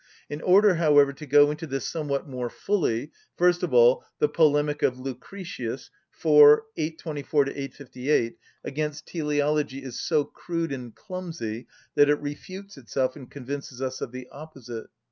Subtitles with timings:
[0.31, 4.81] In order, however, to go into this somewhat more fully: first of all, the polemic
[4.81, 6.23] of Lucretius (iv.
[6.75, 8.33] 824‐858)
[8.63, 14.11] against teleology is so crude and clumsy that it refutes itself and convinces us of
[14.11, 14.87] the opposite.